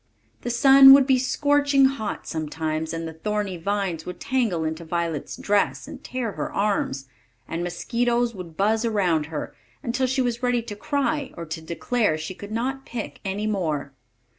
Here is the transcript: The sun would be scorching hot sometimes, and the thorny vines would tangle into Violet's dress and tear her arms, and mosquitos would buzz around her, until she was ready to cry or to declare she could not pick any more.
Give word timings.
The 0.41 0.49
sun 0.49 0.93
would 0.93 1.05
be 1.05 1.19
scorching 1.19 1.85
hot 1.85 2.25
sometimes, 2.25 2.91
and 2.91 3.07
the 3.07 3.13
thorny 3.13 3.57
vines 3.57 4.03
would 4.03 4.19
tangle 4.19 4.63
into 4.63 4.83
Violet's 4.83 5.37
dress 5.37 5.87
and 5.87 6.03
tear 6.03 6.31
her 6.31 6.51
arms, 6.51 7.07
and 7.47 7.63
mosquitos 7.63 8.33
would 8.33 8.57
buzz 8.57 8.83
around 8.83 9.27
her, 9.27 9.53
until 9.83 10.07
she 10.07 10.23
was 10.23 10.41
ready 10.41 10.63
to 10.63 10.75
cry 10.75 11.31
or 11.37 11.45
to 11.45 11.61
declare 11.61 12.17
she 12.17 12.33
could 12.33 12.51
not 12.51 12.83
pick 12.83 13.19
any 13.23 13.45
more. 13.45 13.93